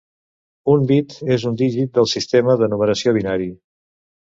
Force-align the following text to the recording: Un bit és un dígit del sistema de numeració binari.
Un 0.75 0.87
bit 0.93 1.13
és 1.37 1.47
un 1.51 1.61
dígit 1.61 1.95
del 2.01 2.11
sistema 2.17 2.59
de 2.65 2.75
numeració 2.75 3.19
binari. 3.23 3.51